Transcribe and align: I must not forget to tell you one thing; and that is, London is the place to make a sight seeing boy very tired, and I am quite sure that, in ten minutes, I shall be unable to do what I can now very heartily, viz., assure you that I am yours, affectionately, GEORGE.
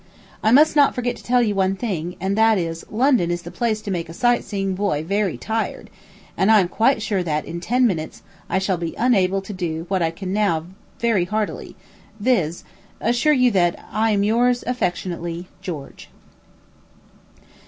I 0.41 0.49
must 0.51 0.75
not 0.75 0.95
forget 0.95 1.15
to 1.17 1.23
tell 1.23 1.43
you 1.43 1.53
one 1.53 1.75
thing; 1.75 2.15
and 2.19 2.35
that 2.35 2.57
is, 2.57 2.83
London 2.89 3.29
is 3.29 3.43
the 3.43 3.51
place 3.51 3.81
to 3.83 3.91
make 3.91 4.09
a 4.09 4.15
sight 4.15 4.43
seeing 4.43 4.73
boy 4.73 5.03
very 5.03 5.37
tired, 5.37 5.91
and 6.35 6.49
I 6.49 6.59
am 6.59 6.67
quite 6.69 7.03
sure 7.03 7.21
that, 7.21 7.45
in 7.45 7.59
ten 7.59 7.85
minutes, 7.85 8.23
I 8.49 8.57
shall 8.57 8.77
be 8.77 8.95
unable 8.97 9.43
to 9.43 9.53
do 9.53 9.85
what 9.89 10.01
I 10.01 10.09
can 10.09 10.33
now 10.33 10.65
very 10.99 11.25
heartily, 11.25 11.75
viz., 12.19 12.63
assure 12.99 13.33
you 13.33 13.51
that 13.51 13.77
I 13.91 14.09
am 14.09 14.23
yours, 14.23 14.63
affectionately, 14.65 15.47
GEORGE. 15.61 16.09